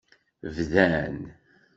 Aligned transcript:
Bdan. 0.55 1.17